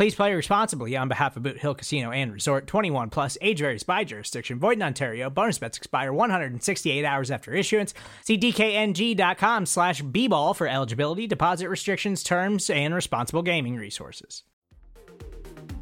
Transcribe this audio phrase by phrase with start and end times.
[0.00, 3.82] Please play responsibly on behalf of Boot Hill Casino and Resort 21 plus age varies
[3.82, 4.58] by jurisdiction.
[4.58, 5.28] Void in Ontario.
[5.28, 7.92] Bonus bets expire 168 hours after issuance.
[8.24, 14.44] See DKNG.com slash B ball for eligibility, deposit restrictions, terms, and responsible gaming resources.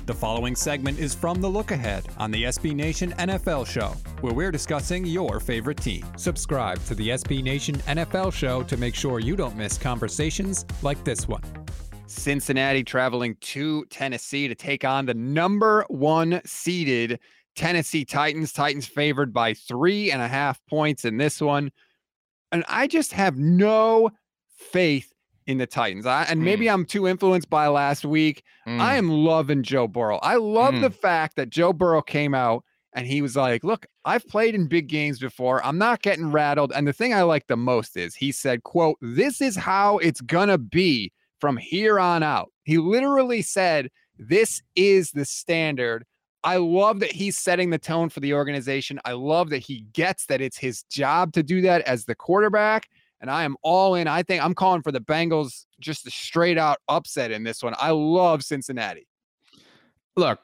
[0.06, 4.34] The following segment is from The Look Ahead on the SB Nation NFL Show, where
[4.34, 6.04] we're discussing your favorite team.
[6.16, 11.04] Subscribe to the SB Nation NFL Show to make sure you don't miss conversations like
[11.04, 11.42] this one.
[12.08, 17.20] Cincinnati traveling to Tennessee to take on the number one seeded
[17.54, 18.52] Tennessee Titans.
[18.52, 21.70] Titans favored by three and a half points in this one.
[22.50, 24.10] And I just have no
[24.56, 25.12] faith
[25.46, 26.06] in the Titans.
[26.06, 26.72] I, and maybe Mm.
[26.74, 28.42] I'm too influenced by last week.
[28.66, 28.80] Mm.
[28.80, 30.18] I am loving Joe Burrow.
[30.18, 30.80] I love Mm.
[30.82, 34.66] the fact that Joe Burrow came out and he was like, Look, I've played in
[34.66, 35.64] big games before.
[35.64, 36.72] I'm not getting rattled.
[36.74, 40.20] And the thing I like the most is he said, quote, this is how it's
[40.22, 42.50] gonna be from here on out.
[42.64, 46.04] He literally said, This is the standard.
[46.44, 49.00] I love that he's setting the tone for the organization.
[49.04, 52.88] I love that he gets that it's his job to do that as the quarterback.
[53.20, 54.06] And I am all in.
[54.06, 57.74] I think I'm calling for the Bengals just a straight out upset in this one.
[57.78, 59.08] I love Cincinnati.
[60.16, 60.38] look,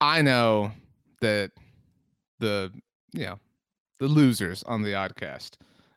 [0.00, 0.72] I know
[1.20, 1.50] that
[2.38, 2.70] the
[3.12, 3.38] you know
[3.98, 5.52] the losers on the oddcast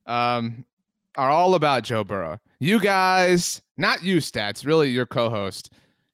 [0.08, 0.66] um,
[1.18, 2.40] are all about Joe Burrow.
[2.60, 5.72] You guys, not you, stats, really your co-host.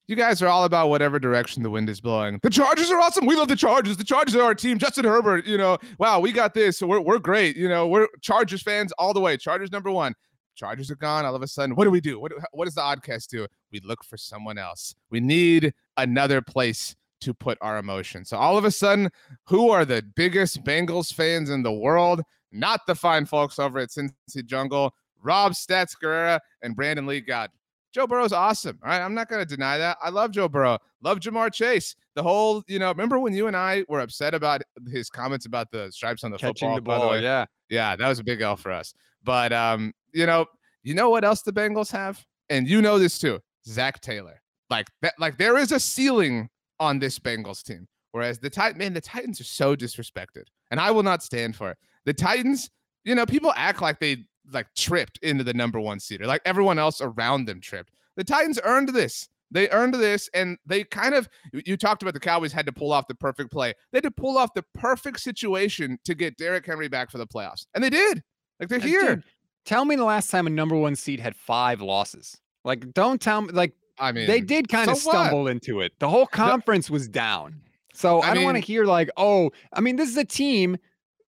[0.08, 2.40] You guys are all about whatever direction the wind is blowing.
[2.42, 3.26] The Chargers are awesome.
[3.26, 3.98] We love the Chargers.
[3.98, 4.78] The Chargers are our team.
[4.78, 6.82] Justin Herbert, you know, wow, we got this.
[6.82, 7.58] We're, we're great.
[7.58, 9.36] You know, we're Chargers fans all the way.
[9.36, 10.14] Chargers number one.
[10.56, 11.26] Chargers are gone.
[11.26, 12.20] All of a sudden, what do we do?
[12.20, 13.46] What, what does the oddcast do?
[13.72, 14.96] We look for someone else.
[15.10, 18.24] We need another place to put our emotion.
[18.24, 19.10] So all of a sudden,
[19.46, 22.22] who are the biggest Bengals fans in the world?
[22.58, 24.94] Not the fine folks over at Cincy Jungle.
[25.22, 27.50] Rob Stats Guerrera and Brandon Lee God.
[27.94, 28.78] Joe Burrow's awesome.
[28.84, 29.02] All right.
[29.02, 29.98] I'm not going to deny that.
[30.04, 30.78] I love Joe Burrow.
[31.02, 31.96] Love Ja'Marr Chase.
[32.16, 35.72] The whole, you know, remember when you and I were upset about his comments about
[35.72, 36.76] the stripes on the Catching football?
[36.76, 37.10] the by ball.
[37.12, 37.22] way?
[37.24, 37.46] yeah.
[37.70, 38.94] Yeah, that was a big L for us.
[39.24, 40.46] But um, you know,
[40.84, 42.24] you know what else the Bengals have?
[42.50, 43.40] And you know this too.
[43.66, 44.42] Zac Taylor.
[44.70, 47.88] Like that, like there is a ceiling on this Bengals team.
[48.12, 50.44] Whereas the Titan, man, the Titans are so disrespected.
[50.72, 51.78] And I will not stand for it.
[52.08, 52.70] The Titans,
[53.04, 56.80] you know, people act like they like tripped into the number one seeder, like everyone
[56.80, 57.92] else around them tripped.
[58.16, 59.28] The Titans earned this.
[59.52, 61.28] They earned this, and they kind of.
[61.52, 63.74] you- talked about the Cowboys had to pull off the perfect play.
[63.92, 67.28] They had to pull off the perfect situation to get Derrick Henry back for the
[67.28, 68.24] playoffs, and they did.
[68.58, 69.16] Like they're here.
[69.16, 69.24] dude,
[69.66, 72.40] tell me the last time a number one seed had five losses.
[72.64, 73.52] Like, don't tell me.
[73.52, 75.26] Like, I mean, they did kind of so what?
[75.26, 75.92] stumble into it.
[76.00, 77.62] The whole conference was down.
[77.94, 80.78] So I I, don't want to hear like, oh, I mean, this is a team.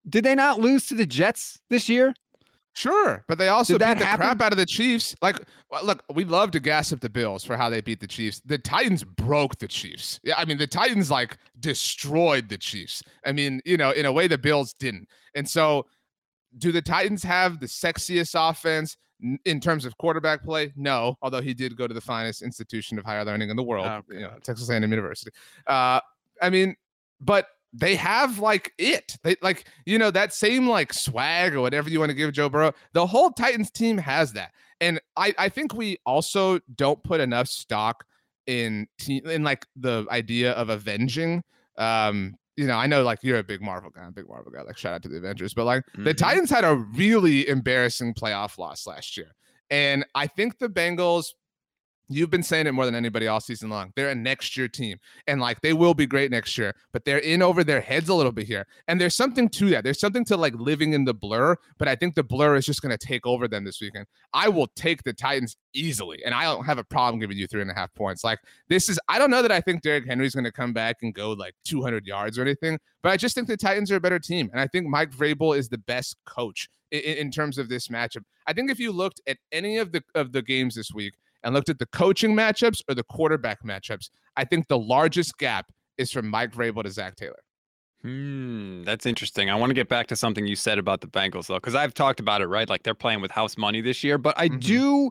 [0.09, 2.15] Did they not lose to the Jets this year?
[2.75, 5.17] Sure, but they also Did beat the crap out of the Chiefs.
[5.23, 5.37] Like,
[5.83, 8.43] look, we love to gas up the Bills for how they beat the Chiefs.
[8.45, 10.21] The Titans broke the Chiefs.
[10.23, 13.03] Yeah, I mean, the Titans like destroyed the Chiefs.
[13.25, 15.09] I mean, you know, in a way the Bills didn't.
[15.35, 15.87] And so,
[16.59, 18.99] do the Titans have the sexiest offense
[19.47, 20.75] in terms of quarterback play?
[20.77, 23.87] No, although he did go to the finest institution of higher learning in the world,
[23.87, 25.31] Oh, you know, Texas A&M University.
[25.67, 26.01] Uh,
[26.43, 26.77] I mean,
[27.23, 29.17] but they have like it.
[29.23, 32.49] They like, you know, that same like swag or whatever you want to give Joe
[32.49, 32.73] Burrow.
[32.95, 34.53] The whole Titans team has that.
[34.81, 38.05] And I, I think we also don't put enough stock
[38.47, 41.43] in team in like the idea of avenging.
[41.77, 44.51] Um, you know, I know like you're a big Marvel guy, I'm a big Marvel
[44.51, 44.63] guy.
[44.63, 46.17] Like shout out to the Avengers, but like the Mhm.
[46.17, 49.35] Titans had a really embarrassing playoff loss last year.
[49.69, 51.27] And I think the Bengals
[52.09, 53.93] You've been saying it more than anybody all season long.
[53.97, 57.19] They're a next year team, and like they will be great next year, but they're
[57.19, 58.65] in over their heads a little bit here.
[58.87, 59.83] And there's something to that.
[59.83, 62.81] There's something to like living in the blur, but I think the blur is just
[62.81, 64.07] going to take over them this weekend.
[64.33, 67.63] I will take the Titans easily, and I don't have a problem giving you three
[67.63, 68.23] and a half points.
[68.23, 68.39] Like
[68.69, 71.13] this is, I don't know that I think Derrick Henry's going to come back and
[71.13, 74.21] go like 200 yards or anything, but I just think the Titans are a better
[74.21, 77.89] team, and I think Mike Vrabel is the best coach in, in terms of this
[77.89, 78.23] matchup.
[78.47, 81.55] I think if you looked at any of the of the games this week and
[81.55, 85.67] looked at the coaching matchups or the quarterback matchups, I think the largest gap
[85.99, 87.41] is from Mike Vrabel to Zac Taylor.
[88.03, 89.51] Hmm, that's interesting.
[89.51, 91.95] I want to get back to something you said about the Bengals though, because I've
[91.95, 92.69] talked about it, right?
[92.69, 94.61] Like they're playing with house money this year, but I Mhm.
[94.61, 95.11] do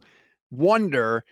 [0.52, 1.24] wonder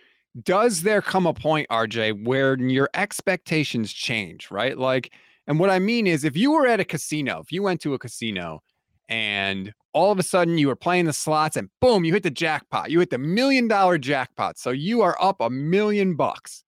[0.42, 4.76] does there come a point, RJ, where your expectations change, right?
[4.76, 5.12] Like,
[5.46, 7.94] and what I mean is if you were at a casino, if you went to
[7.94, 8.60] a casino
[9.08, 12.30] and all of a sudden you were playing the slots and boom, you hit the
[12.30, 14.58] jackpot, you hit the million dollar jackpot.
[14.58, 16.64] So you are up a million bucks.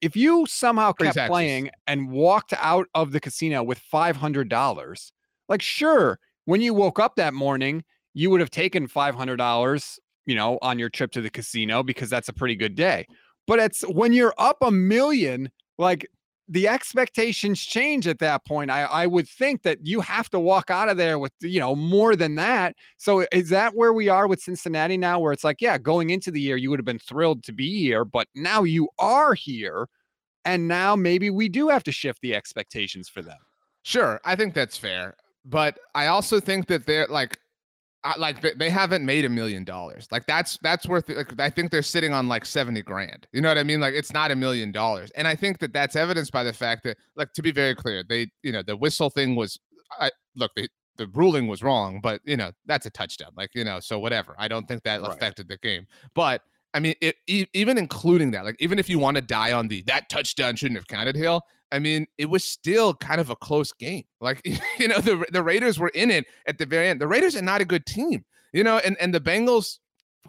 [0.00, 1.30] If you somehow kept taxes.
[1.30, 5.12] playing and walked out of the casino with $500,
[5.48, 10.58] like, sure, when you woke up that morning, you would have taken $500 you know,
[10.62, 13.06] on your trip to the casino because that's a pretty good day.
[13.46, 16.08] But it's when you're up a million, like
[16.52, 18.70] the expectations change at that point.
[18.70, 21.74] I, I would think that you have to walk out of there with, you know,
[21.74, 22.76] more than that.
[22.98, 26.30] So is that where we are with Cincinnati now, where it's like, yeah, going into
[26.30, 29.88] the year, you would have been thrilled to be here, but now you are here.
[30.44, 33.38] And now maybe we do have to shift the expectations for them.
[33.82, 35.14] Sure, I think that's fair,
[35.46, 37.38] but I also think that they're like,
[38.04, 40.08] I, like they, they haven't made a million dollars.
[40.10, 41.08] Like that's that's worth.
[41.08, 43.26] Like, I think they're sitting on like seventy grand.
[43.32, 43.80] You know what I mean?
[43.80, 46.82] Like it's not a million dollars, and I think that that's evidenced by the fact
[46.84, 49.58] that, like, to be very clear, they, you know, the whistle thing was,
[50.00, 50.66] I look, they,
[50.96, 53.30] the ruling was wrong, but you know that's a touchdown.
[53.36, 54.34] Like you know, so whatever.
[54.36, 55.10] I don't think that Right.
[55.12, 56.42] affected the game, but.
[56.74, 59.68] I mean, it, e- even including that, like even if you want to die on
[59.68, 61.42] the that touchdown shouldn't have counted, Hill.
[61.72, 64.04] I mean, it was still kind of a close game.
[64.20, 64.40] Like
[64.78, 67.00] you know, the the Raiders were in it at the very end.
[67.00, 69.78] The Raiders are not a good team, you know, and and the Bengals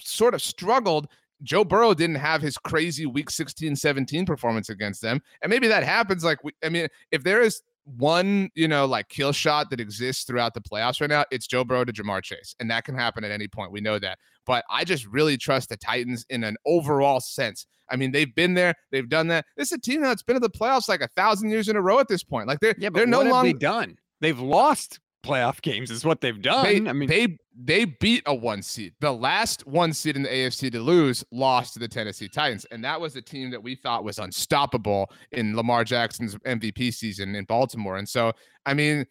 [0.01, 1.07] sort of struggled.
[1.43, 5.21] Joe Burrow didn't have his crazy week 16 17 performance against them.
[5.41, 6.23] And maybe that happens.
[6.23, 10.23] Like, we, I mean, if there is one, you know, like kill shot that exists
[10.23, 12.55] throughout the playoffs right now, it's Joe Burrow to Ja'Marr Chase.
[12.59, 13.71] And that can happen at any point.
[13.71, 14.19] We know that.
[14.45, 17.65] But I just really trust the Titans in an overall sense.
[17.89, 19.45] I mean, they've been there, they've done that.
[19.57, 21.81] This is a team that's been in the playoffs like a thousand years in a
[21.81, 22.47] row at this point.
[22.47, 23.97] Like they're Yeah, they're no longer they done?
[24.21, 26.65] They've lost playoff games, is what they've done.
[26.65, 28.93] they, I mean, they they beat a one seed.
[28.99, 32.83] The last one seed in the AFC to lose lost to the Tennessee Titans, and
[32.83, 37.45] that was the team that we thought was unstoppable in Lamar Jackson's MVP season in
[37.45, 37.97] Baltimore.
[37.97, 38.33] And so,
[38.65, 39.05] I mean,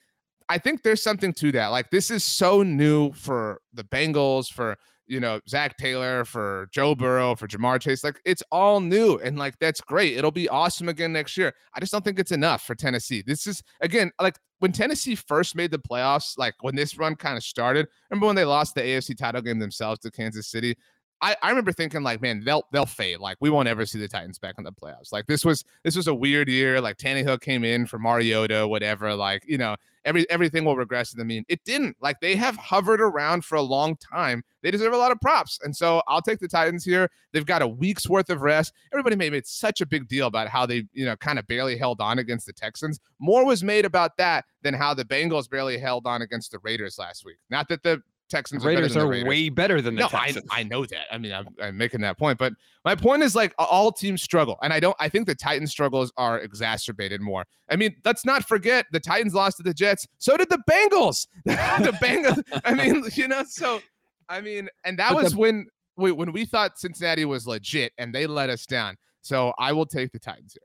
[0.48, 1.68] I think there's something to that.
[1.68, 4.76] Like this is so new for the Bengals, for
[5.06, 8.04] you know Zac Taylor, for Joe Burrow, for Ja'Marr Chase.
[8.04, 10.16] Like it's all new, and like that's great.
[10.16, 11.54] It'll be awesome again next year.
[11.74, 13.22] I just don't think it's enough for Tennessee.
[13.26, 17.36] This is again like when Tennessee first made the playoffs, like when this run kind
[17.36, 17.88] of started.
[18.08, 20.76] Remember when they lost the AFC title game themselves to Kansas City?
[21.22, 23.20] I, I remember thinking like, man, they'll they'll fade.
[23.20, 25.12] Like we won't ever see the Titans back in the playoffs.
[25.12, 26.80] Like this was this was a weird year.
[26.80, 29.14] Like Tannehill came in for Mariota, whatever.
[29.14, 31.44] Like you know every everything will regress to the mean.
[31.48, 31.96] It didn't.
[32.00, 34.42] Like they have hovered around for a long time.
[34.62, 37.08] They deserve a lot of props, and so I'll take the Titans here.
[37.32, 38.72] They've got a week's worth of rest.
[38.92, 41.76] Everybody made it such a big deal about how they you know kind of barely
[41.76, 42.98] held on against the Texans.
[43.20, 46.98] More was made about that than how the Bengals barely held on against the Raiders
[46.98, 47.38] last week.
[47.48, 49.28] Not that the Texans Raiders are, better are Raiders.
[49.28, 50.46] way better than the No, I, Texans.
[50.50, 51.06] I know that.
[51.12, 52.52] I mean, I'm, I'm making that point, but
[52.84, 54.96] my point is like all teams struggle, and I don't.
[54.98, 57.44] I think the Titans' struggles are exacerbated more.
[57.70, 60.06] I mean, let's not forget the Titans lost to the Jets.
[60.18, 61.26] So did the Bengals.
[61.44, 62.42] the Bengals.
[62.64, 63.44] I mean, you know.
[63.46, 63.80] So,
[64.28, 67.92] I mean, and that But was the- when we, when we thought Cincinnati was legit,
[67.98, 68.96] and they let us down.
[69.20, 70.62] So I will take the Titans here.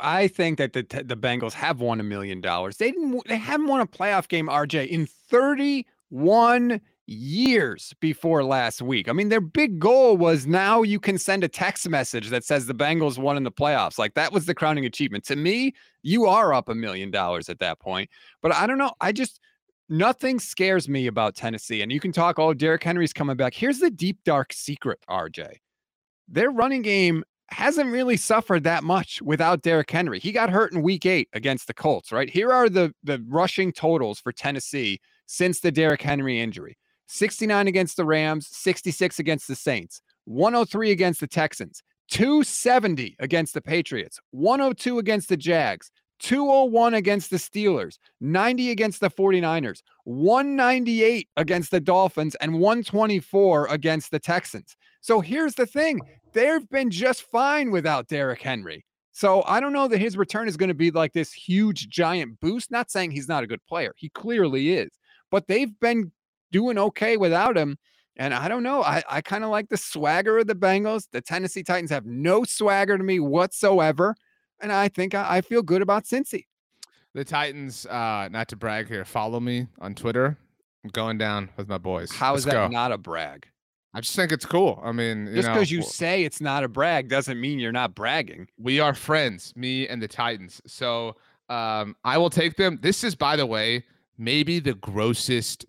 [0.00, 2.76] I think that the the Bengals have won a million dollars.
[2.76, 3.22] They didn't.
[3.28, 9.08] They haven't won a playoff game, RJ, in 31 years before last week.
[9.08, 12.66] I mean, their big goal was now you can send a text message that says
[12.66, 13.98] the Bengals won in the playoffs.
[13.98, 15.24] Like that was the crowning achievement.
[15.24, 18.10] To me, you are up a million dollars at that point.
[18.42, 18.92] But I don't know.
[19.00, 19.40] I just
[19.88, 21.82] nothing scares me about Tennessee.
[21.82, 23.54] And you can talk, oh, Derrick Henry's coming back.
[23.54, 25.56] Here's the deep dark secret, RJ.
[26.28, 30.18] Their running game hasn't really suffered that much without Derrick Henry.
[30.18, 32.28] He got hurt in week eight against the Colts, right?
[32.28, 36.76] Here are the the rushing totals for Tennessee since the Derrick Henry injury.
[37.06, 43.60] 69 against the Rams, 66 against the Saints, 103 against the Texans, 270 against the
[43.60, 51.70] Patriots, 102 against the Jags, 201 against the Steelers, 90 against the 49ers, 198 against
[51.70, 54.76] the Dolphins, and 124 against the Texans.
[55.00, 56.00] So here's the thing
[56.32, 58.84] they've been just fine without Derrick Henry.
[59.12, 62.38] So I don't know that his return is going to be like this huge giant
[62.40, 62.70] boost.
[62.70, 63.94] Not saying he's not a good player.
[63.96, 64.90] He clearly is.
[65.30, 66.12] But they've been
[66.56, 67.76] doing okay without him.
[68.16, 68.82] And I don't know.
[68.82, 71.06] I, I kind of like the swagger of the Bengals.
[71.12, 74.14] The Tennessee Titans have no swagger to me whatsoever.
[74.62, 76.46] And I think I, I feel good about Cincy.
[77.12, 80.38] The Titans, uh, not to brag here, follow me on Twitter.
[80.82, 82.10] I'm going down with my boys.
[82.10, 82.68] How Let's is that go.
[82.68, 83.46] not a brag?
[83.92, 84.80] I just think it's cool.
[84.82, 87.72] I mean, you Just because you w- say it's not a brag doesn't mean you're
[87.72, 88.48] not bragging.
[88.58, 90.62] we are friends, me and the Titans.
[90.66, 91.16] So
[91.50, 92.78] um, I will take them.
[92.80, 93.84] This is, by the way,
[94.16, 95.66] maybe the grossest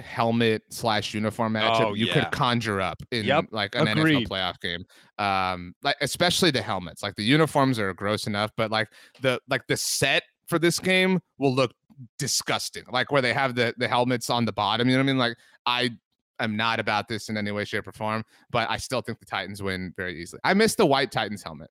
[0.00, 2.14] helmet slash uniform matchup Oh, you yeah.
[2.14, 4.26] could conjure up in Yep, like an agreed.
[4.26, 4.84] NFL playoff game.
[5.18, 7.02] Um, like especially the helmets.
[7.02, 8.88] Like the uniforms are gross enough, but like
[9.20, 11.72] the like the set for this game will look
[12.18, 12.84] disgusting.
[12.90, 14.88] Like where they have the the helmets on the bottom.
[14.88, 15.18] You know what I mean?
[15.18, 15.90] Like I
[16.38, 19.26] am not about this in any way, shape, or form, but I still think the
[19.26, 20.40] Titans win very easily.
[20.44, 21.70] I miss the white Titans helmet.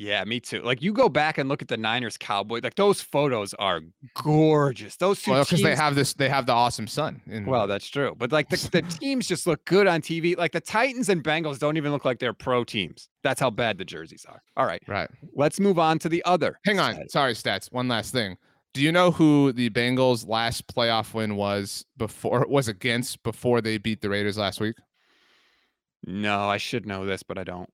[0.00, 0.62] Yeah, me too.
[0.62, 3.80] Like you go back and look at the Niners Cowboys, like those photos are
[4.14, 4.94] gorgeous.
[4.94, 7.20] Those two Well, because they have this, they have the awesome sun.
[7.26, 8.14] In, Well, that's true.
[8.16, 10.38] But like the, the teams just look good on TV.
[10.38, 13.08] Like the Titans and Bengals don't even look like they're pro teams.
[13.24, 14.40] That's how bad the jerseys are.
[14.56, 14.80] All right.
[14.86, 15.10] right.
[15.34, 16.60] Let's move on to the other.
[16.64, 17.08] Hang on.
[17.08, 17.72] Sorry, stats.
[17.72, 18.36] One last thing.
[18.74, 23.78] Do you know who the Bengals' last playoff win was before was against before they
[23.78, 24.76] beat the Raiders last week?
[26.06, 27.68] No, I should know this, but I don't.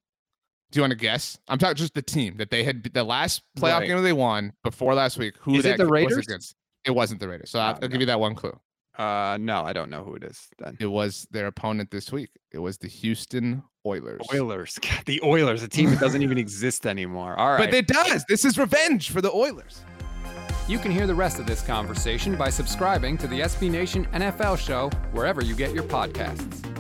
[0.75, 1.39] Do you want to guess?
[1.47, 3.87] I'm talking just the team that they had the last playoff Right.
[3.87, 5.35] game they won before last week.
[5.43, 6.19] Who Is it the was Raiders?
[6.27, 6.57] against?
[6.85, 7.51] It wasn't the Raiders.
[7.51, 8.59] So I'll, Oh, I'll give you that one clue.
[8.99, 10.77] Uh no, I don't know who it is then.
[10.81, 12.31] It was their opponent this week.
[12.53, 14.21] It was the Houston Oilers.
[14.35, 14.77] Oilers.
[14.83, 17.39] God, the Oilers, a team that doesn't even exist anymore.
[17.39, 17.59] All right.
[17.71, 18.25] But it does.
[18.29, 19.81] This is revenge for the Oilers.
[20.67, 24.59] You can hear the rest of this conversation by subscribing to the SB Nation NFL
[24.59, 26.74] show wherever you get your podcasts.